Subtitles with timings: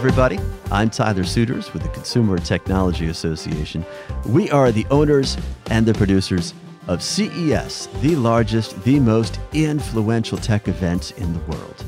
[0.00, 0.38] everybody.
[0.70, 3.84] I'm Tyler Suiters with the Consumer Technology Association.
[4.24, 6.54] We are the owners and the producers
[6.88, 11.84] of CES, the largest, the most influential tech event in the world.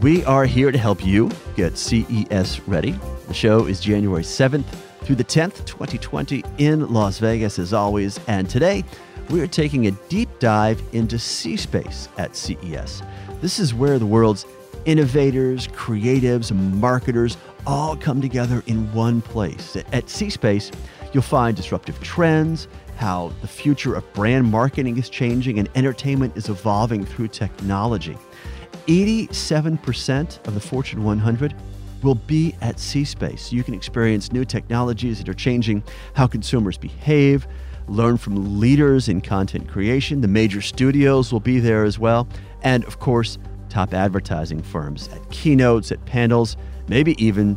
[0.00, 2.92] We are here to help you get CES ready.
[3.26, 4.66] The show is January 7th
[5.02, 8.20] through the 10th, 2020, in Las Vegas, as always.
[8.28, 8.84] And today,
[9.28, 13.02] we are taking a deep dive into C Space at CES.
[13.40, 14.46] This is where the world's
[14.84, 19.76] innovators, creatives, marketers all come together in one place.
[19.92, 20.70] At C Space,
[21.12, 26.48] you'll find disruptive trends, how the future of brand marketing is changing, and entertainment is
[26.48, 28.16] evolving through technology.
[28.86, 31.54] 87% of the Fortune 100
[32.02, 33.52] will be at C Space.
[33.52, 35.82] You can experience new technologies that are changing
[36.14, 37.46] how consumers behave,
[37.88, 40.20] learn from leaders in content creation.
[40.20, 42.26] The major studios will be there as well.
[42.62, 43.38] And of course,
[43.70, 46.56] top advertising firms at keynotes, at panels,
[46.88, 47.56] maybe even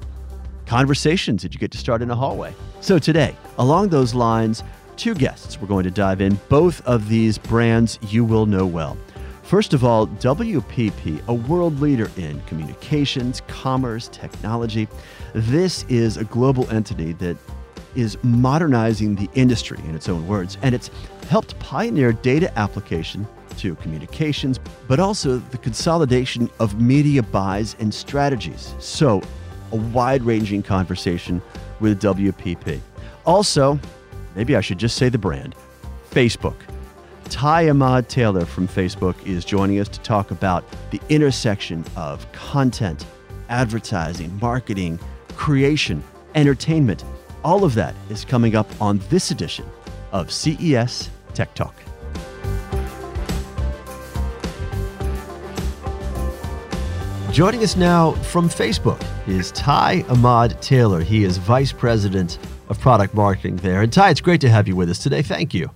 [0.65, 2.53] conversations that you get to start in a hallway.
[2.81, 4.63] So today, along those lines,
[4.95, 6.39] two guests we're going to dive in.
[6.49, 8.97] Both of these brands you will know well.
[9.43, 14.87] First of all, WPP, a world leader in communications, commerce, technology.
[15.33, 17.37] This is a global entity that
[17.95, 20.89] is modernizing the industry in its own words, and it's
[21.29, 28.73] helped pioneer data application to communications, but also the consolidation of media buys and strategies.
[28.79, 29.21] So,
[29.71, 31.41] a wide ranging conversation
[31.79, 32.79] with WPP.
[33.25, 33.79] Also,
[34.35, 35.55] maybe I should just say the brand
[36.11, 36.55] Facebook.
[37.29, 43.05] Ty Ahmad Taylor from Facebook is joining us to talk about the intersection of content,
[43.49, 44.99] advertising, marketing,
[45.35, 46.03] creation,
[46.35, 47.03] entertainment.
[47.43, 49.65] All of that is coming up on this edition
[50.11, 51.75] of CES Tech Talk.
[57.33, 61.01] Joining us now from Facebook is Ty Ahmad Taylor.
[61.01, 62.37] He is Vice President
[62.69, 63.81] of Product Marketing there.
[63.81, 65.23] And Ty, it's great to have you with us today.
[65.23, 65.67] Thank you.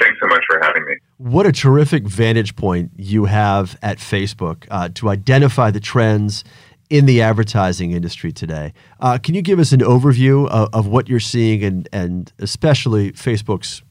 [0.00, 0.94] Thanks so much for having me.
[1.18, 6.42] What a terrific vantage point you have at Facebook uh, to identify the trends
[6.88, 8.72] in the advertising industry today.
[8.98, 13.12] Uh, can you give us an overview of, of, what you're seeing and, and especially
[13.12, 13.82] Facebook's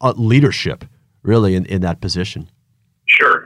[0.00, 0.86] uh, leadership
[1.22, 2.48] really in, in that position?
[3.04, 3.39] Sure.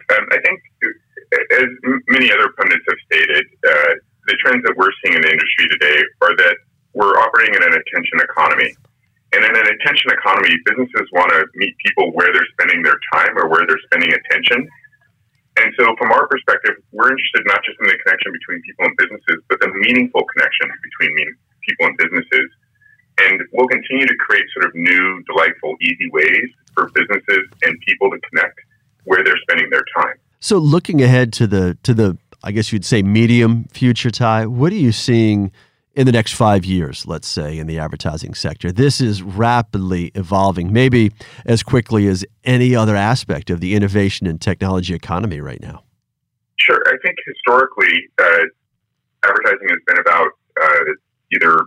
[1.64, 1.72] As
[2.12, 3.92] many other pundits have stated, uh,
[4.28, 6.56] the trends that we're seeing in the industry today are that
[6.92, 8.68] we're operating in an attention economy.
[9.32, 13.32] And in an attention economy, businesses want to meet people where they're spending their time
[13.40, 14.68] or where they're spending attention.
[15.56, 18.94] And so, from our perspective, we're interested not just in the connection between people and
[19.00, 21.12] businesses, but the meaningful connection between
[21.64, 22.48] people and businesses.
[23.24, 28.10] And we'll continue to create sort of new, delightful, easy ways for businesses and people
[28.10, 28.58] to connect
[29.04, 30.18] where they're spending their time.
[30.44, 34.74] So looking ahead to the to the I guess you'd say medium future, Ty, what
[34.74, 35.50] are you seeing
[35.94, 38.70] in the next five years, let's say, in the advertising sector?
[38.70, 41.12] This is rapidly evolving, maybe
[41.46, 45.82] as quickly as any other aspect of the innovation and technology economy right now.
[46.60, 46.82] Sure.
[46.88, 48.44] I think historically, uh,
[49.24, 50.28] advertising has been about
[50.62, 50.92] uh,
[51.32, 51.58] either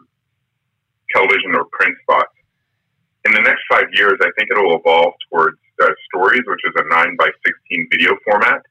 [1.15, 2.29] television or print spots.
[3.25, 6.73] In the next five years, I think it will evolve towards uh, Stories, which is
[6.77, 7.29] a 9 by
[7.69, 8.61] 16 video format,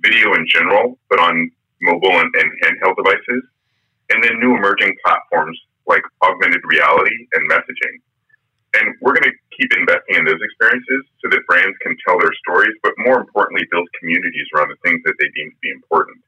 [0.00, 1.50] video in general, but on
[1.82, 3.42] mobile and, and handheld devices,
[4.10, 8.00] and then new emerging platforms like augmented reality and messaging.
[8.74, 12.34] And we're going to keep investing in those experiences so that brands can tell their
[12.42, 16.18] stories, but more importantly, build communities around the things that they deem to be important.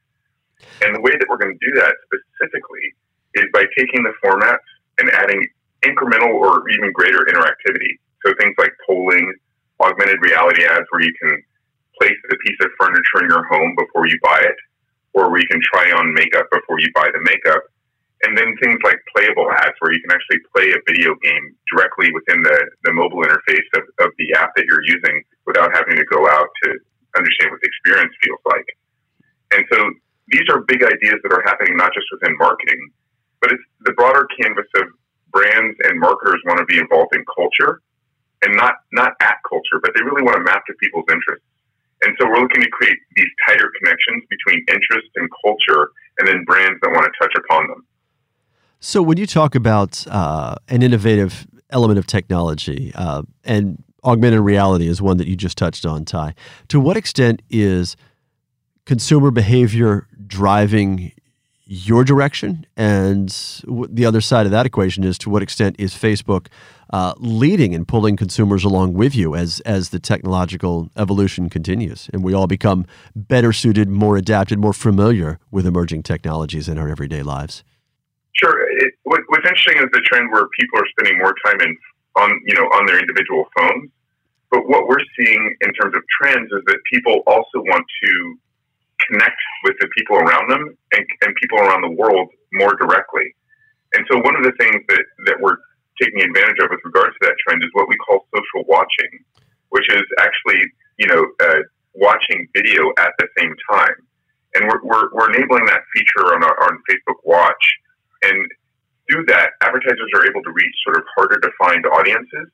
[0.81, 2.95] And the way that we're going to do that specifically
[3.35, 4.65] is by taking the formats
[4.97, 5.43] and adding
[5.83, 7.99] incremental or even greater interactivity.
[8.25, 9.33] So things like polling,
[9.81, 11.41] augmented reality ads where you can
[11.99, 14.57] place a piece of furniture in your home before you buy it,
[15.13, 17.63] or where you can try on makeup before you buy the makeup.
[18.25, 22.09] And then things like playable ads where you can actually play a video game directly
[22.13, 26.05] within the, the mobile interface of, of the app that you're using without having to
[26.05, 26.69] go out to
[27.17, 28.67] understand what the experience feels like.
[29.53, 29.77] And so
[30.33, 32.89] these are big ideas that are happening not just within marketing,
[33.41, 34.89] but it's the broader canvas of
[35.29, 37.81] brands and marketers want to be involved in culture
[38.43, 41.45] and not not at culture, but they really want to map to people's interests.
[42.03, 45.89] And so we're looking to create these tighter connections between interest and culture,
[46.19, 47.85] and then brands that want to touch upon them.
[48.79, 54.87] So when you talk about uh, an innovative element of technology, uh, and augmented reality
[54.87, 56.35] is one that you just touched on, Ty.
[56.69, 57.97] To what extent is
[58.85, 61.11] consumer behavior driving
[61.65, 62.65] your direction?
[62.77, 63.29] And
[63.67, 66.47] the other side of that equation is to what extent is Facebook
[66.91, 72.23] uh, leading and pulling consumers along with you as as the technological evolution continues, and
[72.23, 72.85] we all become
[73.15, 77.63] better suited, more adapted, more familiar with emerging technologies in our everyday lives.
[78.33, 78.61] Sure.
[78.77, 81.75] It, what, what's interesting is the trend where people are spending more time in
[82.15, 83.91] on you know on their individual phones.
[84.49, 88.37] But what we're seeing in terms of trends is that people also want to
[89.09, 93.35] connect with the people around them and, and people around the world more directly.
[93.93, 95.57] And so one of the things that, that we're
[96.01, 99.23] taking advantage of with regards to that trend is what we call social watching,
[99.69, 100.61] which is actually,
[100.97, 101.61] you know, uh,
[101.93, 103.97] watching video at the same time.
[104.55, 107.65] And we're, we're, we're enabling that feature on, our, on Facebook Watch.
[108.23, 108.49] And
[109.09, 112.49] through that, advertisers are able to reach sort of harder to find audiences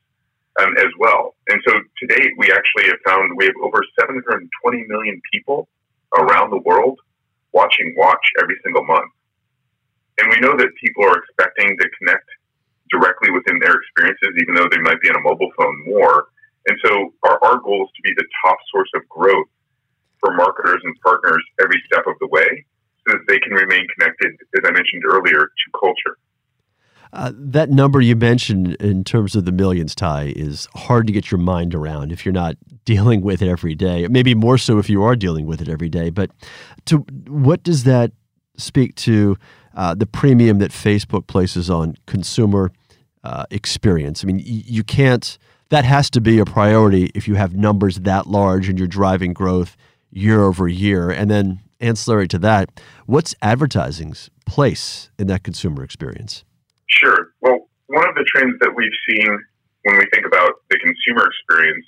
[0.62, 1.36] um, as well.
[1.50, 5.68] And so to date, we actually have found we have over 720 million people
[6.18, 7.00] around the world
[7.54, 9.12] watching Watch every single month.
[10.20, 12.30] And we know that people are expecting to connect
[12.94, 16.30] directly within their experiences, even though they might be on a mobile phone more.
[16.70, 19.50] And so our, our goal is to be the top source of growth
[20.22, 22.66] for marketers and partners every step of the way
[23.08, 26.18] so that they can remain connected, as I mentioned earlier, to culture.
[27.12, 31.30] Uh, that number you mentioned in terms of the millions, Ty, is hard to get
[31.30, 32.56] your mind around if you're not
[32.86, 34.08] dealing with it every day.
[34.08, 36.10] Maybe more so if you are dealing with it every day.
[36.10, 36.32] But
[36.86, 36.98] to
[37.28, 38.12] what does that
[38.58, 39.38] speak to
[39.76, 42.72] uh, the premium that Facebook places on consumer
[43.24, 44.24] uh, experience?
[44.24, 45.38] I mean, y- you can't.
[45.70, 49.34] That has to be a priority if you have numbers that large and you're driving
[49.34, 49.76] growth
[50.12, 51.10] year over year.
[51.10, 56.44] And then ancillary to that, what's advertising's place in that consumer experience?
[56.88, 57.34] Sure.
[57.42, 59.40] Well, one of the trends that we've seen
[59.84, 61.86] when we think about the consumer experience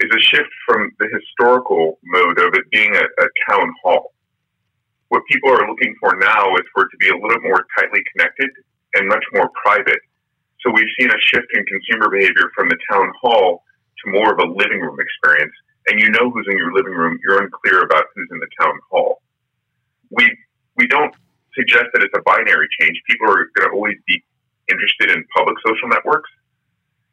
[0.00, 4.14] is a shift from the historical mode of it being a, a town hall.
[5.08, 8.00] What people are looking for now is for it to be a little more tightly
[8.12, 8.50] connected
[8.94, 10.00] and much more private.
[10.62, 13.64] So we've seen a shift in consumer behavior from the town hall
[14.04, 15.52] to more of a living room experience.
[15.88, 17.18] And you know who's in your living room.
[17.24, 19.22] You're unclear about who's in the town hall.
[20.10, 20.28] We
[20.76, 21.14] we don't
[21.54, 23.00] suggest that it's a binary change.
[23.08, 24.22] People are going to always be
[24.70, 26.30] interested in public social networks,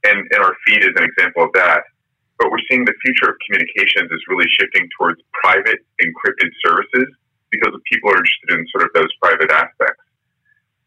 [0.05, 1.83] and, and our feed is an example of that.
[2.38, 7.09] But we're seeing the future of communications is really shifting towards private encrypted services
[7.50, 10.03] because people are interested in sort of those private aspects.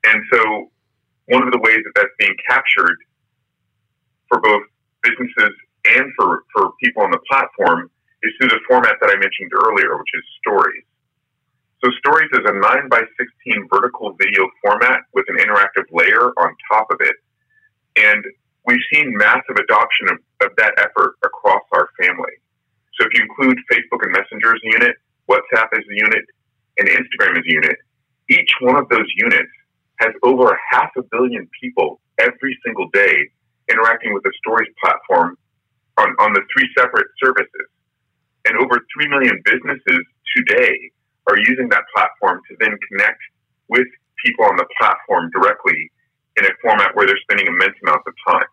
[0.06, 0.70] And so,
[1.30, 2.98] one of the ways that that's being captured
[4.28, 4.62] for both
[5.02, 5.54] businesses
[5.86, 7.90] and for, for people on the platform
[8.22, 10.84] is through the format that I mentioned earlier, which is stories.
[11.82, 16.52] So Stories is a 9 by 16 vertical video format with an interactive layer on
[16.70, 17.16] top of it.
[17.96, 18.22] And
[18.66, 22.36] we've seen massive adoption of, of that effort across our family.
[22.98, 24.96] So if you include Facebook and Messenger as a unit,
[25.30, 26.24] WhatsApp as a unit,
[26.76, 27.76] and Instagram as a unit,
[28.28, 29.50] each one of those units
[30.00, 33.28] has over half a billion people every single day
[33.70, 35.36] interacting with the Stories platform
[35.98, 37.68] on, on the three separate services.
[38.46, 40.02] And over 3 million businesses
[40.34, 40.74] today
[41.28, 43.20] are using that platform to then connect
[43.68, 43.86] with
[44.24, 45.92] people on the platform directly
[46.36, 48.50] in a format where they're spending immense amounts of time.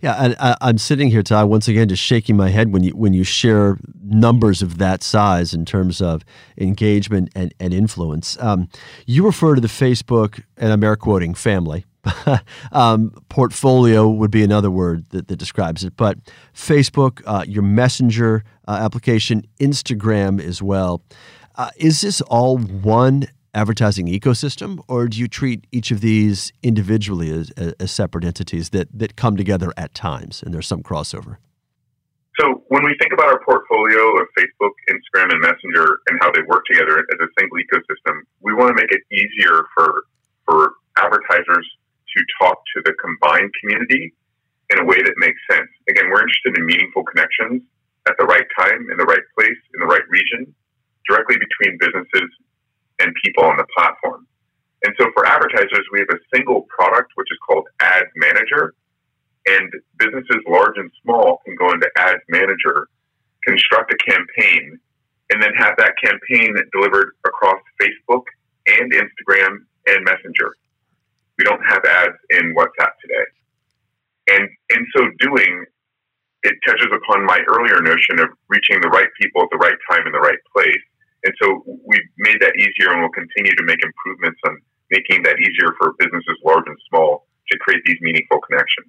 [0.00, 3.12] Yeah, and I'm sitting here, Ty, once again, just shaking my head when you when
[3.12, 6.24] you share numbers of that size in terms of
[6.56, 8.36] engagement and, and influence.
[8.40, 8.68] Um,
[9.06, 11.84] you refer to the Facebook, and I'm air quoting, family.
[12.72, 15.96] um, portfolio would be another word that, that describes it.
[15.96, 16.18] But
[16.54, 21.02] Facebook, uh, your Messenger uh, application, Instagram as well.
[21.56, 23.26] Uh, is this all one
[23.58, 27.50] advertising ecosystem, or do you treat each of these individually as,
[27.80, 31.38] as, separate entities that, that come together at times and there's some crossover?
[32.38, 36.42] So, when we think about our portfolio of Facebook, Instagram, and Messenger and how they
[36.46, 40.04] work together as a single ecosystem, we want to make it easier for,
[40.46, 41.66] for advertisers
[42.14, 44.14] to talk to the combined community
[44.70, 45.68] in a way that makes sense.
[45.90, 47.62] Again, we're interested in meaningful connections
[48.06, 50.54] at the right time, in the right place, in the right region
[51.08, 52.30] directly between businesses
[52.98, 54.26] and people on the platform.
[54.84, 58.74] And so for advertisers, we have a single product, which is called Ads Manager.
[59.46, 62.88] And businesses large and small can go into Ads Manager,
[63.44, 64.78] construct a campaign,
[65.30, 68.24] and then have that campaign delivered across Facebook
[68.66, 70.54] and Instagram and Messenger.
[71.38, 73.26] We don't have ads in WhatsApp today.
[74.30, 75.64] And in so doing,
[76.42, 80.06] it touches upon my earlier notion of reaching the right people at the right time
[80.06, 80.82] in the right place
[81.28, 84.56] and so we've made that easier and we'll continue to make improvements on
[84.90, 88.88] making that easier for businesses large and small to create these meaningful connections.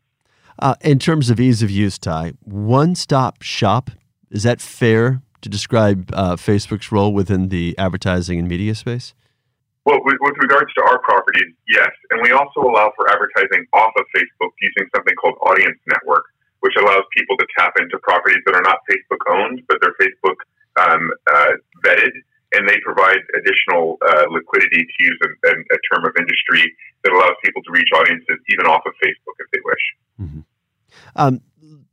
[0.57, 3.91] Uh, in terms of ease of use, Ty, one stop shop,
[4.31, 9.13] is that fair to describe uh, Facebook's role within the advertising and media space?
[9.85, 11.91] Well, with, with, regards to our properties, yes.
[12.11, 16.23] And we also allow for advertising off of Facebook using something called Audience Network,
[16.61, 20.35] which allows people to tap into properties that are not Facebook owned, but they're Facebook
[20.79, 21.51] um, uh,
[21.83, 22.11] vetted,
[22.53, 27.35] and they provide additional uh, liquidity to use a, a, term of industry that allows
[27.43, 29.85] people to reach audiences even off of Facebook if they wish.
[30.21, 30.39] Mm-hmm.
[31.15, 31.41] Um,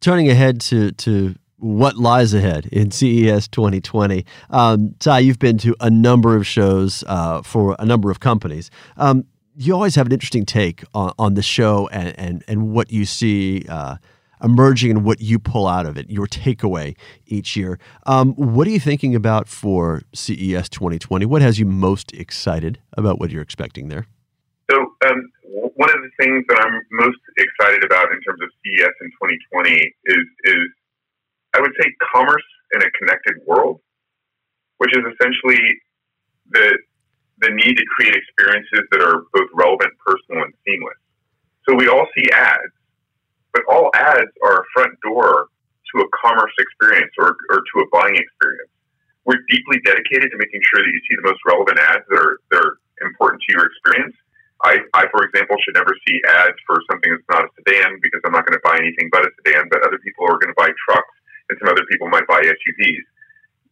[0.01, 4.25] turning ahead to to what lies ahead in CES 2020.
[4.51, 8.71] Um, Ty, you've been to a number of shows uh, for a number of companies.
[8.97, 9.25] Um,
[9.57, 13.07] you always have an interesting take on, on the show and, and, and what you
[13.07, 13.97] see uh,
[14.43, 17.79] emerging and what you pull out of it, your takeaway each year.
[18.07, 21.27] Um, what are you thinking about for CES 2020?
[21.27, 24.07] What has you most excited about what you're expecting there?
[24.71, 24.77] So,
[25.07, 25.31] um,
[25.77, 29.71] one of the things that I'm most excited about in terms of CES in 2020
[29.73, 30.69] is is
[31.55, 33.81] I would say commerce in a connected world,
[34.79, 35.61] which is essentially
[36.51, 36.79] the
[37.39, 40.97] the need to create experiences that are both relevant, personal, and seamless.
[41.69, 42.73] So we all see ads,
[43.57, 47.87] but all ads are a front door to a commerce experience or, or to a
[47.89, 48.69] buying experience.
[49.25, 52.37] We're deeply dedicated to making sure that you see the most relevant ads that are,
[52.53, 54.13] that are important to your experience
[54.65, 58.21] I, I, for example, should never see ads for something that's not a sedan because
[58.25, 60.57] I'm not going to buy anything but a sedan, but other people are going to
[60.57, 61.17] buy trucks
[61.51, 63.07] and some other people might buy SUVs.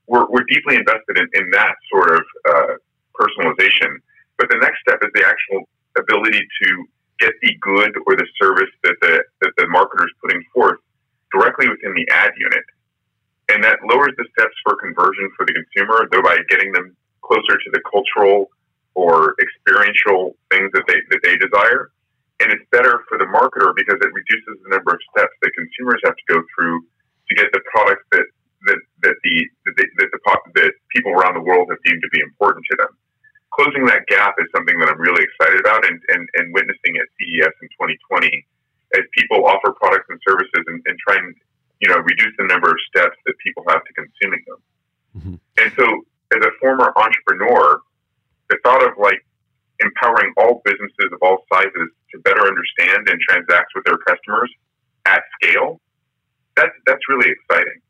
[0.07, 2.73] We're, we're deeply invested in, in that sort of uh,
[3.17, 3.97] personalization.
[4.37, 5.65] But the next step is the actual
[5.97, 6.69] ability to
[7.25, 10.77] get the good or the service that the, that the marketer is putting forth
[11.33, 12.65] directly within the ad unit.
[13.49, 17.71] And that lowers the steps for conversion for the consumer, thereby getting them closer to
[17.73, 18.49] the cultural
[18.95, 21.91] or experiential things that they that they desire.
[22.41, 26.01] And it's better for the marketer because it reduces the number of steps that consumers
[26.05, 26.85] have to go through
[27.29, 28.27] to get the products that
[28.67, 29.35] that, that the
[29.67, 30.21] that, they, that the
[30.61, 32.93] that people around the world have deemed to be important to them.
[33.55, 37.07] Closing that gap is something that I'm really excited about and, and, and witnessing at
[37.17, 38.27] CES in 2020
[38.99, 41.35] as people offer products and services and, and try and
[41.81, 44.61] you know reduce the number of steps that people have to consuming them.
[45.15, 45.37] Mm-hmm.
[45.63, 45.87] And so,
[46.35, 47.81] as a former entrepreneur,
[48.51, 49.23] the thought of like
[49.81, 54.51] empowering all businesses of all sizes to better understand and transact with their customers
[55.07, 55.81] at scale,
[56.57, 57.81] that's that's really exciting.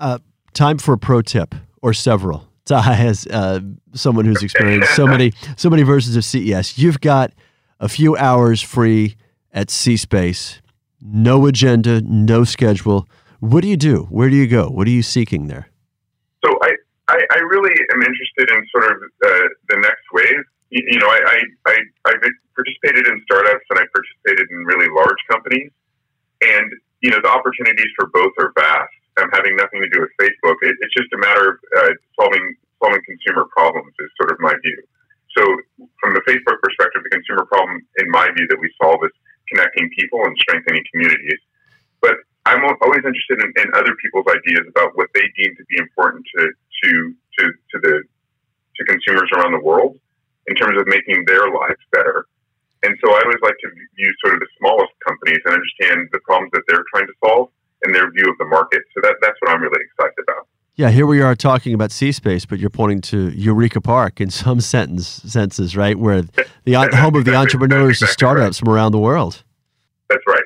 [0.00, 0.18] Uh,
[0.52, 2.51] time for a pro tip or several.
[2.64, 3.60] Ty, as uh,
[3.92, 7.32] someone who's experienced so many so many versions of CES, you've got
[7.80, 9.16] a few hours free
[9.52, 10.62] at C Space.
[11.00, 13.08] No agenda, no schedule.
[13.40, 14.06] What do you do?
[14.08, 14.68] Where do you go?
[14.68, 15.68] What are you seeking there?
[16.44, 16.76] So I,
[17.08, 20.44] I, I really am interested in sort of uh, the next wave.
[20.70, 21.76] You, you know, I, I, I,
[22.06, 22.22] I've
[22.54, 25.72] participated in startups and I participated in really large companies.
[26.40, 28.94] And, you know, the opportunities for both are vast.
[29.20, 32.56] Um, having nothing to do with Facebook, it, it's just a matter of uh, solving
[32.82, 34.80] solving consumer problems is sort of my view.
[35.36, 35.42] So,
[36.00, 39.14] from the Facebook perspective, the consumer problem, in my view, that we solve is
[39.48, 41.40] connecting people and strengthening communities.
[42.00, 45.78] But I'm always interested in, in, other people's ideas about what they deem to be
[45.78, 46.90] important to, to,
[47.38, 48.02] to, to the
[48.76, 49.96] to consumers around the world
[50.48, 52.26] in terms of making their lives better.
[52.82, 56.18] And so I always like to view sort of the smallest companies and understand the
[56.26, 57.48] problems that they're trying to solve
[57.82, 58.82] and their view of the market.
[58.94, 60.46] So that, that's what I'm really excited about.
[60.74, 64.30] Yeah, here we are talking about C Space, but you're pointing to Eureka Park in
[64.30, 65.98] some sentence senses, right?
[65.98, 66.22] Where
[66.64, 68.64] the home of the entrepreneurs exactly and startups right.
[68.64, 69.44] from around the world.
[70.08, 70.44] That's right.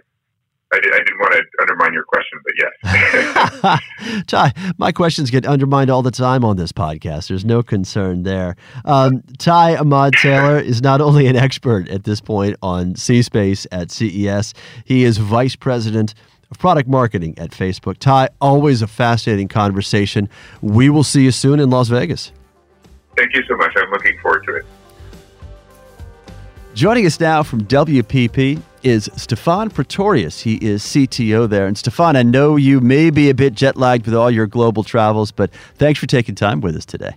[0.72, 2.54] I, did, I didn't want to undermine your question, but
[4.02, 4.24] yes.
[4.26, 7.28] Ty, my questions get undermined all the time on this podcast.
[7.28, 8.56] There's no concern there.
[8.84, 13.66] Um, Ty Ahmad Taylor is not only an expert at this point on C Space
[13.70, 16.14] at CES, he is vice president
[16.50, 17.98] of product marketing at Facebook.
[17.98, 20.28] Ty, always a fascinating conversation.
[20.62, 22.32] We will see you soon in Las Vegas.
[23.16, 23.72] Thank you so much.
[23.76, 24.66] I'm looking forward to it.
[26.74, 30.42] Joining us now from WPP is Stephan Pretorius.
[30.42, 31.66] He is CTO there.
[31.66, 34.84] And Stephan, I know you may be a bit jet lagged with all your global
[34.84, 37.16] travels, but thanks for taking time with us today.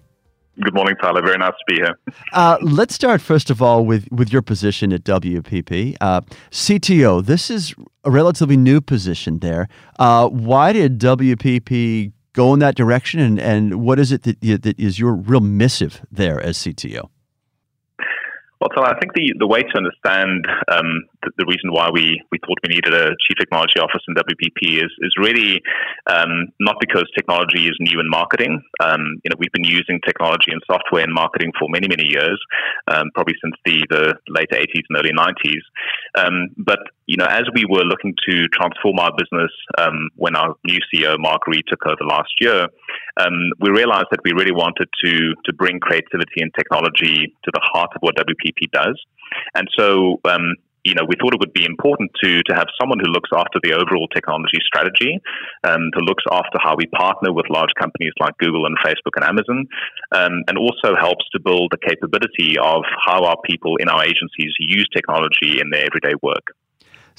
[0.61, 1.21] Good morning, Tyler.
[1.21, 1.97] Very nice to be here.
[2.33, 5.95] Uh, let's start first of all with, with your position at WPP.
[6.01, 7.73] Uh, CTO, this is
[8.03, 9.69] a relatively new position there.
[9.97, 14.79] Uh, why did WPP go in that direction, and, and what is it that, that
[14.79, 17.09] is your real missive there as CTO?
[18.59, 22.19] Well, so I think the, the way to understand um, the, the, reason why we,
[22.29, 25.61] we thought we needed a chief technology officer in WPP is, is really
[26.11, 28.61] um, not because technology is new in marketing.
[28.83, 32.37] Um, you know, we've been using technology and software in marketing for many, many years,
[32.91, 35.63] um, probably since the, the late 80s and early 90s.
[36.19, 39.49] Um, but, you know, as we were looking to transform our business
[39.79, 42.67] um, when our new CEO, Mark Read, took over last year,
[43.59, 47.89] we realized that we really wanted to, to bring creativity and technology to the heart
[47.95, 48.95] of what WPP does.
[49.55, 50.53] And so, um,
[50.85, 53.59] you know, we thought it would be important to to have someone who looks after
[53.63, 55.19] the overall technology strategy,
[55.65, 59.25] um, who looks after how we partner with large companies like Google and Facebook and
[59.25, 59.65] Amazon,
[60.13, 64.53] um, and also helps to build the capability of how our people in our agencies
[64.59, 66.53] use technology in their everyday work.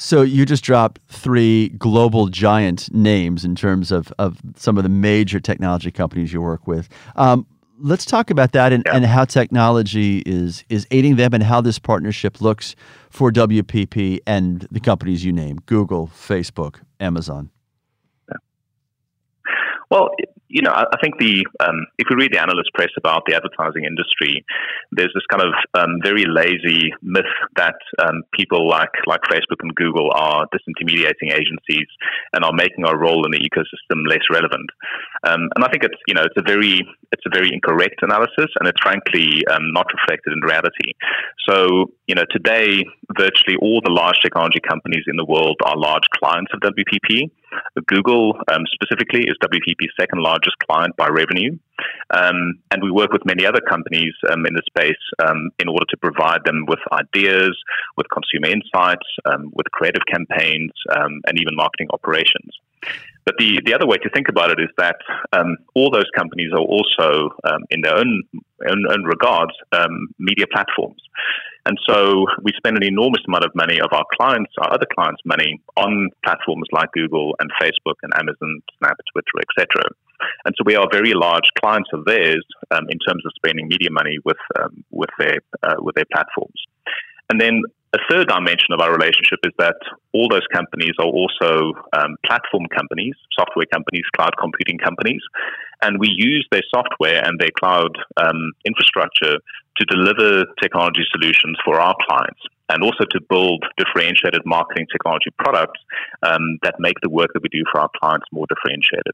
[0.01, 4.89] So you just dropped three global giant names in terms of, of some of the
[4.89, 6.89] major technology companies you work with.
[7.17, 7.47] Um,
[7.79, 8.97] let's talk about that and, yeah.
[8.97, 12.75] and how technology is is aiding them and how this partnership looks
[13.11, 17.51] for WPP and the companies you name Google, Facebook, Amazon.
[19.91, 20.09] Well,
[20.51, 23.85] you know, I think the um, if we read the analyst press about the advertising
[23.85, 24.45] industry,
[24.91, 29.75] there's this kind of um, very lazy myth that um, people like like Facebook and
[29.77, 31.87] Google are disintermediating agencies
[32.35, 34.69] and are making our role in the ecosystem less relevant.
[35.23, 38.51] Um, and I think it's you know it's a very it's a very incorrect analysis,
[38.59, 40.99] and it's frankly um, not reflected in reality.
[41.49, 42.85] So you know, today
[43.17, 47.31] virtually all the large technology companies in the world are large clients of WPP.
[47.87, 51.59] Google um, specifically is WPP's second largest client by revenue.
[52.11, 55.87] Um, and we work with many other companies um, in the space um, in order
[55.91, 57.57] to provide them with ideas,
[57.97, 62.53] with consumer insights, um, with creative campaigns, um, and even marketing operations.
[63.25, 64.97] But the, the other way to think about it is that
[65.75, 67.31] all those companies are also,
[67.69, 68.23] in their own,
[68.67, 69.53] own, own regards,
[70.19, 71.03] media platforms.
[71.67, 75.21] And so we spend an enormous amount of money of our clients, our other clients'
[75.25, 79.85] money on platforms like Google and Facebook and Amazon, Snap, Twitter, etc.
[80.45, 83.91] And so we are very large clients of theirs um, in terms of spending media
[83.91, 86.61] money with um, with their uh, with their platforms.
[87.31, 89.75] And then a third dimension of our relationship is that
[90.13, 95.23] all those companies are also um, platform companies, software companies, cloud computing companies,
[95.83, 99.39] and we use their software and their cloud um, infrastructure
[99.77, 102.41] to deliver technology solutions for our clients
[102.71, 105.81] and also to build differentiated marketing technology products
[106.23, 109.13] um, that make the work that we do for our clients more differentiated.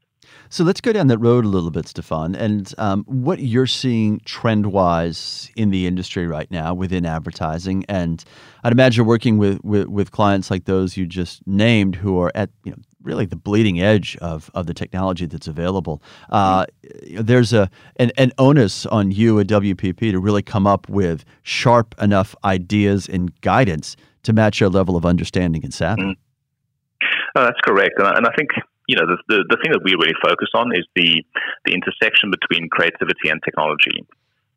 [0.49, 4.21] So let's go down that road a little bit, Stephan, and um, what you're seeing
[4.25, 7.85] trend wise in the industry right now within advertising.
[7.89, 8.25] And
[8.63, 12.51] I'd imagine working with, with, with clients like those you just named who are at
[12.65, 16.03] you know really the bleeding edge of, of the technology that's available.
[16.29, 16.67] Uh,
[17.19, 21.95] there's a an, an, onus on you at WPP to really come up with sharp
[22.01, 26.03] enough ideas and guidance to match your level of understanding and savvy.
[26.03, 26.17] Mm.
[27.37, 28.51] Oh, that's correct, and I, and I think
[28.89, 31.23] you know the, the, the thing that we really focus on is the
[31.65, 34.05] the intersection between creativity and technology.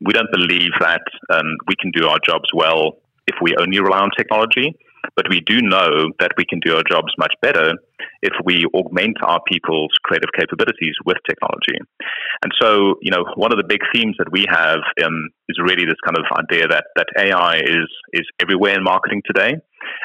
[0.01, 3.99] We don't believe that um, we can do our jobs well if we only rely
[3.99, 4.75] on technology.
[5.15, 7.73] But we do know that we can do our jobs much better
[8.21, 11.77] if we augment our people's creative capabilities with technology.
[12.43, 15.85] And so, you know, one of the big themes that we have um, is really
[15.85, 19.55] this kind of idea that, that AI is, is everywhere in marketing today.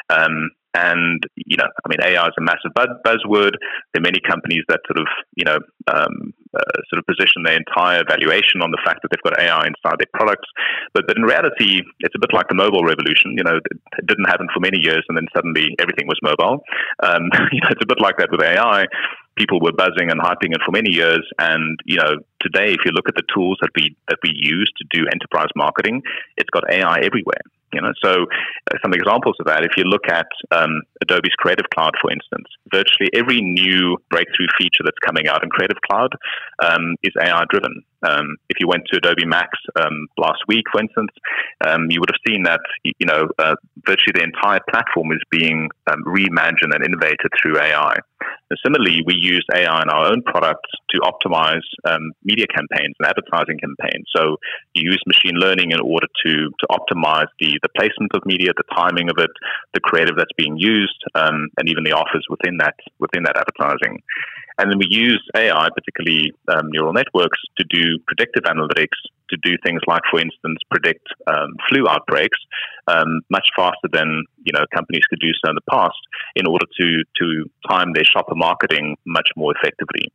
[0.09, 3.55] Um, and you know, I mean, AI is a massive buzzword.
[3.93, 5.57] There are many companies that sort of you know
[5.87, 9.67] um, uh, sort of position their entire valuation on the fact that they've got AI
[9.67, 10.47] inside their products.
[10.93, 13.35] But but in reality, it's a bit like the mobile revolution.
[13.37, 16.63] You know, it didn't happen for many years, and then suddenly everything was mobile.
[17.03, 18.85] Um, you know, it's a bit like that with AI.
[19.37, 22.91] People were buzzing and hyping it for many years, and you know, today, if you
[22.91, 26.01] look at the tools that we that we use to do enterprise marketing,
[26.37, 27.43] it's got AI everywhere.
[27.75, 29.63] You know, so uh, some examples of that.
[29.63, 34.83] If you look at um, Adobe's Creative Cloud, for instance, virtually every new breakthrough feature
[34.83, 36.13] that's coming out in Creative Cloud
[36.63, 37.83] um, is AI driven.
[38.07, 39.49] Um, if you went to Adobe Max
[39.81, 41.11] um, last week, for instance,
[41.67, 45.69] um, you would have seen that you know uh, virtually the entire platform is being
[45.87, 47.97] um, reimagined and innovated through AI.
[48.49, 51.65] And similarly, we use AI in our own products to optimize
[52.23, 54.05] media campaigns and advertising campaigns.
[54.15, 54.37] So
[54.73, 58.69] you use machine learning in order to to optimize the the placement of media, the
[58.75, 59.31] timing of it,
[59.73, 64.01] the creative that's being used, um, and even the offers within that within that advertising.
[64.57, 68.95] And then we use AI, particularly um, neural networks, to do predictive analytics
[69.29, 72.37] to do things like, for instance, predict um, flu outbreaks
[72.87, 75.97] um, much faster than you know companies could do so in the past,
[76.35, 80.11] in order to to time their shopper marketing much more effectively.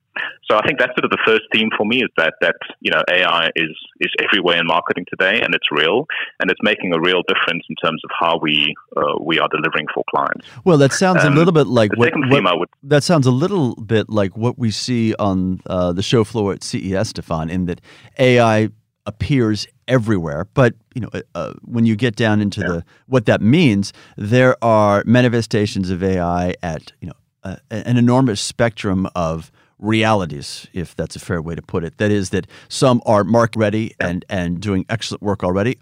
[0.48, 2.90] So I think that's sort of the first theme for me is that that you
[2.92, 6.06] know AI is is everywhere in marketing today, and it's real,
[6.38, 9.86] and it's making a real difference in terms of how we uh, we are delivering
[9.92, 10.46] for clients.
[10.64, 13.74] Well, that sounds um, a little bit like what, what would, that sounds a little
[13.76, 17.80] bit like what we see on uh, the show floor at CES, Stephan, in that
[18.18, 18.70] AI
[19.06, 20.46] appears everywhere.
[20.54, 22.66] But you know, uh, uh, when you get down into yeah.
[22.68, 28.40] the what that means, there are manifestations of AI at you know uh, an enormous
[28.40, 31.96] spectrum of realities, if that's a fair way to put it.
[31.98, 35.78] That is that some are market ready and and doing excellent work already.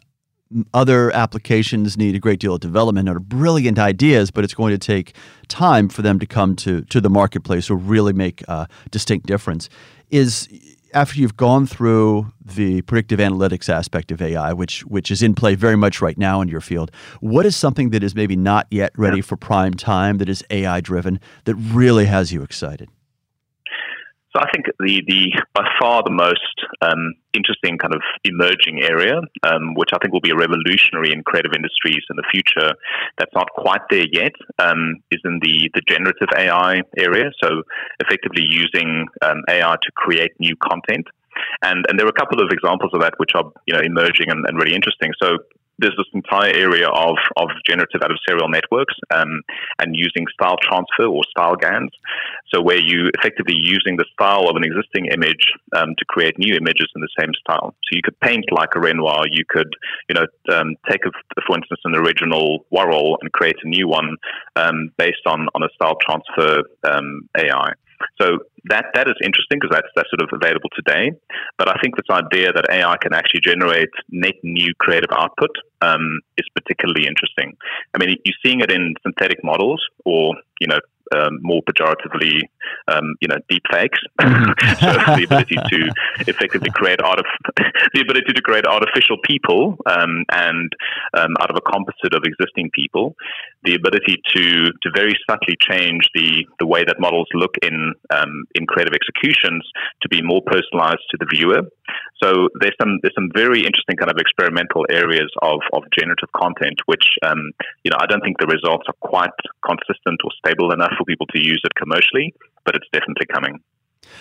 [0.72, 4.78] other applications need a great deal of development or brilliant ideas, but it's going to
[4.78, 5.14] take
[5.48, 9.68] time for them to come to to the marketplace or really make a distinct difference.
[10.10, 10.48] Is
[10.94, 15.54] after you've gone through the predictive analytics aspect of AI, which which is in play
[15.54, 18.92] very much right now in your field, what is something that is maybe not yet
[18.96, 22.88] ready for prime time that is AI driven that really has you excited?
[24.38, 29.74] I think the, the by far the most um, interesting kind of emerging area, um,
[29.74, 32.72] which I think will be a revolutionary in creative industries in the future,
[33.18, 37.30] that's not quite there yet, um, is in the, the generative AI area.
[37.42, 37.62] So
[38.00, 41.06] effectively using um, AI to create new content.
[41.62, 44.30] And, and there are a couple of examples of that which are you know emerging
[44.30, 45.12] and, and really interesting.
[45.22, 45.38] So
[45.78, 49.42] there's this entire area of, of generative adversarial networks um,
[49.78, 51.90] and using style transfer or style GANs.
[52.52, 56.54] So where you effectively using the style of an existing image um, to create new
[56.56, 57.74] images in the same style.
[57.84, 59.26] So you could paint like a Renoir.
[59.30, 59.72] You could,
[60.08, 61.10] you know, um, take, a,
[61.46, 64.16] for instance, an original Warhol and create a new one
[64.56, 67.72] um, based on, on a style transfer um, AI.
[68.20, 71.12] So that that is interesting because that's that's sort of available today.
[71.56, 75.50] But I think this idea that AI can actually generate net new creative output
[75.82, 77.56] um, is particularly interesting.
[77.94, 80.78] I mean, you're seeing it in synthetic models or you know
[81.14, 82.40] um, more pejoratively,
[82.88, 83.98] um, you know, deep fakes.
[84.78, 85.92] So the ability to
[86.28, 87.26] effectively create art of
[87.94, 90.72] the ability to create artificial people um, and
[91.14, 93.16] um, out of a composite of existing people,
[93.64, 98.44] the ability to to very subtly change the the way that models look in um,
[98.54, 99.64] in creative executions
[100.02, 101.62] to be more personalized to the viewer.
[102.22, 106.80] So there's some there's some very interesting kind of experimental areas of, of generative content,
[106.86, 107.52] which um,
[107.84, 109.30] you know I don't think the results are quite
[109.64, 113.60] consistent or stable enough for people to use it commercially, but it's definitely coming.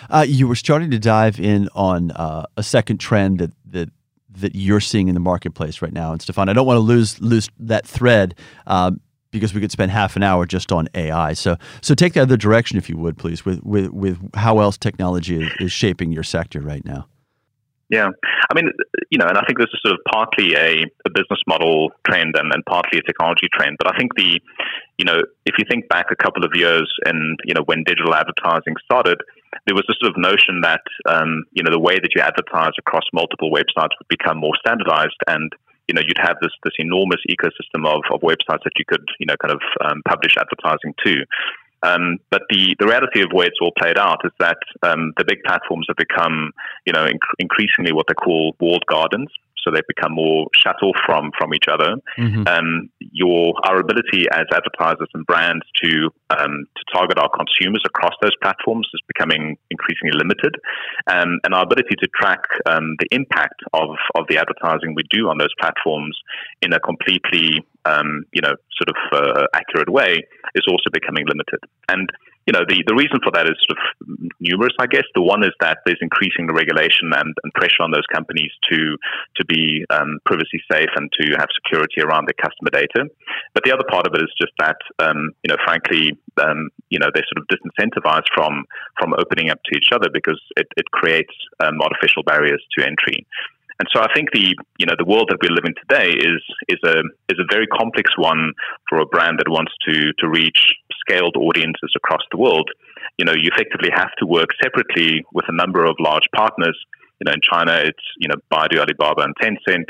[0.10, 3.90] Uh, you were starting to dive in on uh, a second trend that that
[4.30, 7.20] that you're seeing in the marketplace right now, and Stephan, I don't want to lose
[7.20, 8.36] lose that thread.
[8.66, 11.34] Um, because we could spend half an hour just on AI.
[11.34, 14.78] So, so take the other direction, if you would, please, with with, with how else
[14.78, 17.08] technology is, is shaping your sector right now.
[17.90, 18.10] Yeah,
[18.50, 18.70] I mean,
[19.10, 22.36] you know, and I think this is sort of partly a, a business model trend
[22.36, 23.78] and, and partly a technology trend.
[23.80, 24.42] But I think the,
[24.98, 28.14] you know, if you think back a couple of years and you know when digital
[28.14, 29.22] advertising started,
[29.66, 32.76] there was this sort of notion that um, you know the way that you advertise
[32.78, 35.54] across multiple websites would become more standardized and
[35.88, 39.26] you know you'd have this this enormous ecosystem of, of websites that you could you
[39.26, 41.24] know kind of um, publish advertising to.
[41.84, 45.26] Um, but the, the reality of where it's all played out is that um, the
[45.26, 46.52] big platforms have become,
[46.86, 49.30] you know, inc- increasingly what they call walled gardens
[49.64, 51.96] so they become more shut off from from each other.
[52.18, 52.48] Mm-hmm.
[52.48, 58.14] Um, your our ability as advertisers and brands to um, to target our consumers across
[58.22, 60.56] those platforms is becoming increasingly limited,
[61.08, 65.30] um, and our ability to track um, the impact of of the advertising we do
[65.30, 66.18] on those platforms
[66.62, 70.22] in a completely um, you know sort of uh, accurate way
[70.56, 72.10] is also becoming limited and
[72.48, 75.04] you know, the, the reason for that is sort of numerous, I guess.
[75.14, 78.96] The one is that there's increasing the regulation and, and pressure on those companies to
[79.36, 83.12] to be um, privacy safe and to have security around their customer data.
[83.54, 87.00] But the other part of it is just that, um, you know, frankly, um, you
[87.00, 88.64] know, they're sort of disincentivized from
[88.98, 93.28] from opening up to each other because it, it creates um, artificial barriers to entry.
[93.80, 96.42] And so I think the you know the world that we live in today is
[96.68, 98.54] is a is a very complex one
[98.90, 100.60] for a brand that wants to to reach
[101.02, 102.70] scaled audiences across the world.
[103.18, 106.78] You know, you effectively have to work separately with a number of large partners.
[107.20, 109.90] You know, in China, it's you know Baidu, Alibaba, and Tencent.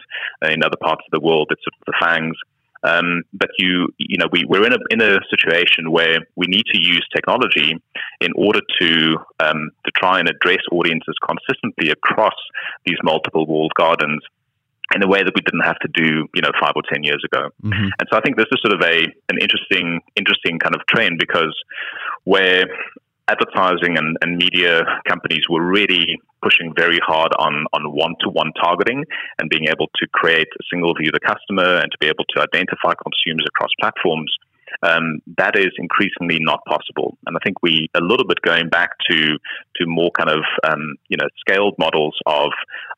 [0.52, 2.36] In other parts of the world, it's the FANGs.
[2.84, 6.66] Um, but you, you know, we, we're in a in a situation where we need
[6.72, 7.76] to use technology
[8.22, 12.36] in order to um, to try and address audiences consistently across
[12.86, 14.22] these multiple walled gardens
[14.96, 17.22] in a way that we didn't have to do, you know, five or ten years
[17.26, 17.50] ago.
[17.64, 17.90] Mm-hmm.
[18.00, 21.20] And so I think this is sort of a an interesting interesting kind of trend
[21.20, 21.56] because
[22.24, 22.68] where
[23.28, 28.52] advertising and, and media companies were really pushing very hard on on one to one
[28.62, 29.04] targeting
[29.40, 32.26] and being able to create a single view of the customer and to be able
[32.30, 34.32] to identify consumers across platforms.
[34.84, 38.92] Um, that is increasingly not possible, and I think we a little bit going back
[39.10, 39.18] to
[39.78, 42.52] to more kind of um, you know scaled models of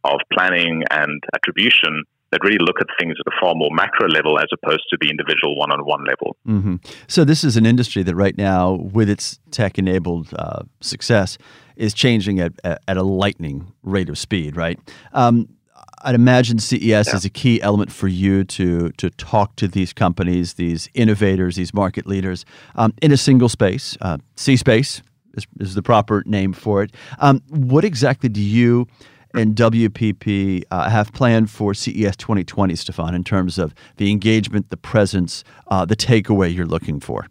[0.04, 4.40] of planning and attribution that really look at things at a far more macro level
[4.40, 6.38] as opposed to the individual one on one level.
[6.48, 6.76] Mm-hmm.
[7.08, 11.38] So, this is an industry that right now, with its tech enabled uh, success,
[11.76, 14.80] is changing at, at a lightning rate of speed, right?
[15.14, 15.48] Um,
[16.02, 17.16] I'd imagine CES yeah.
[17.16, 21.74] is a key element for you to to talk to these companies, these innovators, these
[21.74, 23.98] market leaders um, in a single space.
[24.02, 25.02] Uh, C space
[25.34, 26.92] is, is, the proper name for it.
[27.20, 28.88] Um, what exactly do you
[29.34, 34.78] and WPP uh, have planned for CES 2020, Stephan, in terms of the engagement, the
[34.78, 37.28] presence, uh, the takeaway you're looking for?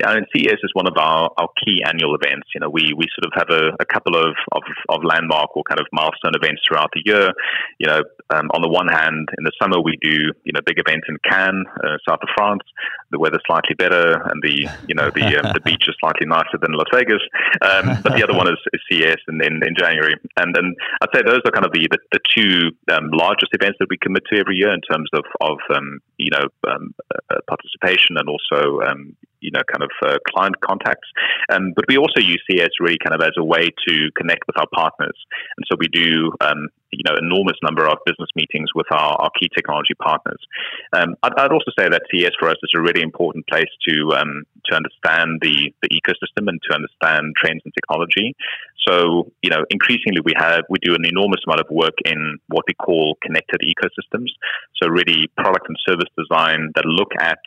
[0.00, 2.48] Yeah, and CES is one of our, our key annual events.
[2.52, 5.62] You know, we, we sort of have a, a couple of, of, of, landmark or
[5.62, 7.30] kind of milestone events throughout the year.
[7.78, 8.02] You know,
[8.34, 11.16] um, on the one hand, in the summer we do you know big events in
[11.22, 12.62] Cannes, uh, south of France.
[13.12, 16.58] The weather's slightly better, and the you know the um, the beach is slightly nicer
[16.60, 17.22] than Las Vegas.
[17.62, 21.14] Um, but the other one is, is CES in, in, in, January, and then I'd
[21.14, 24.24] say those are kind of the the, the two um, largest events that we commit
[24.32, 26.94] to every year in terms of of um, you know um,
[27.30, 28.82] uh, participation and also
[29.44, 31.06] you know, kind of uh, client contacts.
[31.52, 34.58] Um, but we also use CS really kind of as a way to connect with
[34.58, 35.16] our partners.
[35.56, 39.30] And so we do, um, you know, enormous number of business meetings with our, our
[39.38, 40.40] key technology partners.
[40.94, 44.16] Um, I'd, I'd, also say that CS for us is a really important place to
[44.16, 48.34] um, to understand the, the ecosystem and to understand trends in technology.
[48.88, 52.64] So, you know, increasingly we have we do an enormous amount of work in what
[52.66, 54.28] we call connected ecosystems.
[54.80, 57.38] So really product and service design that look at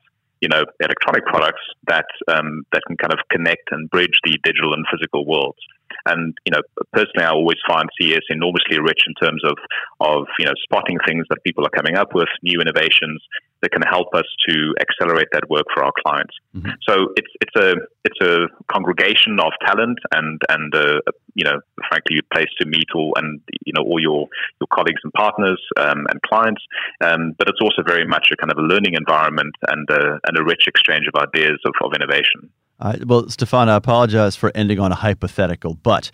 [0.42, 4.74] you know, electronic products that um, that can kind of connect and bridge the digital
[4.74, 5.60] and physical worlds.
[6.06, 6.62] And you know,
[6.94, 9.58] personally, I always find CES enormously rich in terms of
[10.00, 13.22] of you know spotting things that people are coming up with, new innovations
[13.62, 16.36] that can help us to accelerate that work for our clients.
[16.56, 16.72] Mm-hmm.
[16.88, 21.00] So it's it's a it's a congregation of talent and and uh,
[21.38, 24.28] you know, frankly, a place to meet all and you know all your
[24.60, 26.62] your colleagues and partners um, and clients.
[27.00, 30.38] Um, but it's also very much a kind of a learning environment and uh, and
[30.38, 32.50] a rich exchange of ideas of, of innovation.
[32.80, 36.12] Uh, well, Stephan, I apologize for ending on a hypothetical, but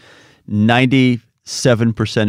[0.50, 1.20] 97%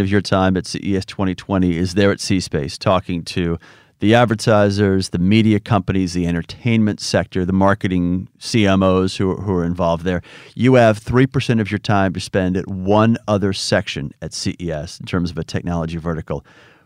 [0.00, 3.58] of your time at CES 2020 is there at C-Space talking to
[4.00, 9.64] the advertisers, the media companies, the entertainment sector, the marketing CMOs who are, who are
[9.64, 10.22] involved there.
[10.54, 15.06] You have 3% of your time to spend at one other section at CES in
[15.06, 16.44] terms of a technology vertical.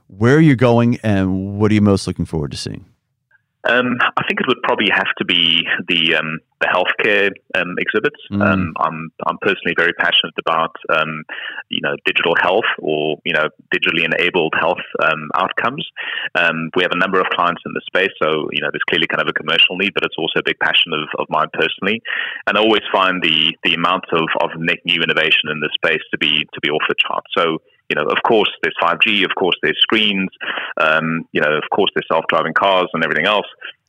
[0.09, 2.85] Where are you going and what are you most looking forward to seeing?
[3.69, 8.21] Um, I think it would probably have to be the um, the healthcare um, exhibits.
[8.31, 8.43] Mm.
[8.43, 11.25] Um, I'm I'm personally very passionate about um,
[11.69, 15.87] you know digital health or you know digitally enabled health um, outcomes.
[16.77, 19.23] we have a number of clients in the space, so you know there's clearly kind
[19.23, 22.03] of a commercial need, but it's also a big passion of, of mine personally.
[22.47, 26.03] And I always find the the amount of, of net new innovation in this space
[26.11, 27.25] to be to be off the chart.
[27.37, 30.29] So you know, of course, there's 5G, of course, there's screens,
[30.79, 33.47] um, you know, of course, there's self-driving cars and everything else.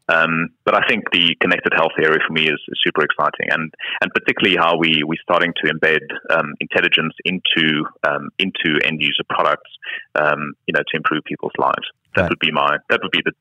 [0.09, 3.71] Um, but I think the connected health area for me is, is, super exciting, and
[4.01, 9.23] and particularly how we we're starting to embed um, intelligence into um, into end user
[9.29, 9.69] products,
[10.15, 11.85] um, you know, to improve people's lives.
[12.15, 12.29] That right.
[12.29, 13.33] would be my that would be the,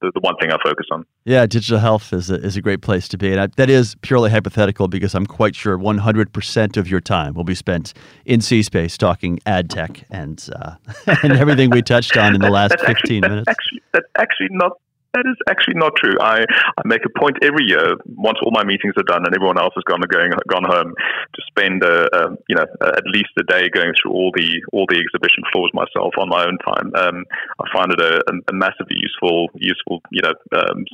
[0.00, 1.06] the, the one thing I focus on.
[1.24, 3.94] Yeah, digital health is a, is a great place to be, and I, that is
[4.00, 8.64] purely hypothetical because I'm quite sure 100% of your time will be spent in C
[8.64, 10.74] space talking ad tech and uh,
[11.22, 13.48] and everything we touched on in the last 15 actually, minutes.
[13.48, 14.72] Actually, that's actually not
[15.14, 16.14] that is actually not true.
[16.20, 19.58] I, I make a point every year, once all my meetings are done and everyone
[19.58, 20.94] else has gone going gone home,
[21.34, 24.86] to spend a, um, you know at least a day going through all the all
[24.88, 26.92] the exhibition floors myself on my own time.
[26.94, 27.24] Um,
[27.60, 30.84] I find it a, a, massively useful useful you know um,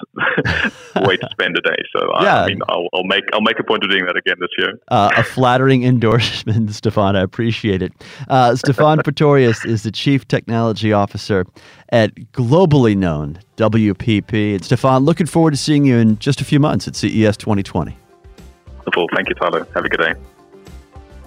[1.06, 1.82] way to spend a day.
[1.96, 2.40] So yeah.
[2.40, 4.50] I, I mean, I'll, I'll, make I'll make a point of doing that again this
[4.58, 4.78] year.
[4.88, 7.16] Uh, a flattering endorsement, Stephan.
[7.16, 7.92] I appreciate it.
[8.28, 11.46] Uh, Stephan Pretorius is the chief technology officer
[11.94, 14.56] at globally known WPP.
[14.56, 17.96] And Stephan, looking forward to seeing you in just a few months at CES 2020.
[18.78, 19.06] Wonderful.
[19.14, 19.64] Thank you, Tyler.
[19.74, 20.14] Have a good day.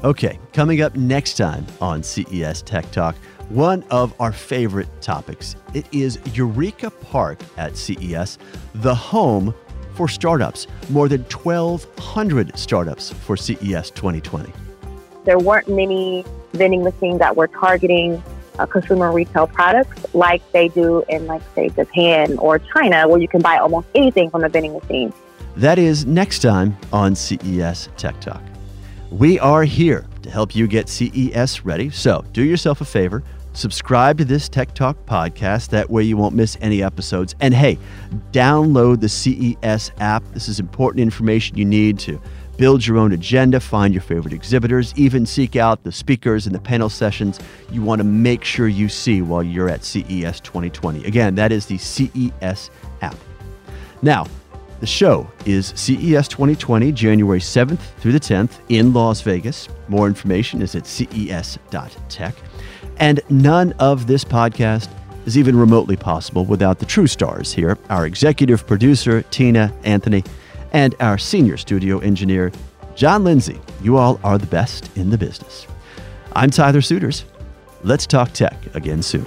[0.03, 3.15] Okay, coming up next time on CES Tech Talk,
[3.47, 5.55] one of our favorite topics.
[5.73, 8.37] It is Eureka Park at CES,
[8.75, 9.55] the home
[9.95, 10.67] for startups.
[10.89, 14.51] More than 1,200 startups for CES 2020.
[15.23, 18.21] There weren't many vending machines that were targeting
[18.59, 23.27] uh, consumer retail products like they do in, like, say, Japan or China, where you
[23.27, 25.13] can buy almost anything from a vending machine.
[25.55, 28.41] That is next time on CES Tech Talk.
[29.11, 31.89] We are here to help you get CES ready.
[31.89, 35.69] So do yourself a favor, subscribe to this Tech Talk podcast.
[35.69, 37.33] That way you won't miss any episodes.
[37.39, 37.79] And hey,
[38.31, 40.23] download the CES app.
[40.33, 42.21] This is important information you need to
[42.57, 46.59] build your own agenda, find your favorite exhibitors, even seek out the speakers and the
[46.59, 47.39] panel sessions
[47.71, 51.05] you want to make sure you see while you're at CES 2020.
[51.05, 52.69] Again, that is the CES
[53.01, 53.15] app.
[54.01, 54.25] Now,
[54.79, 59.69] the show is CES 2020, January 7th through the 10th in Las Vegas.
[59.87, 62.35] More information is at ces.tech.
[62.97, 64.89] And none of this podcast
[65.25, 70.23] is even remotely possible without the true stars here our executive producer, Tina Anthony
[70.77, 72.51] and our senior studio engineer,
[72.95, 73.59] John Lindsay.
[73.81, 75.65] You all are the best in the business.
[76.33, 77.25] I'm Tyler Suiters.
[77.83, 79.25] Let's talk tech again soon.